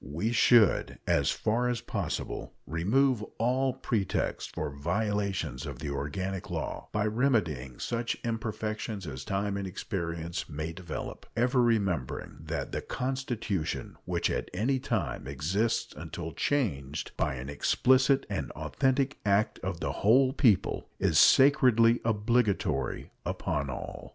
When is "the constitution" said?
12.71-13.95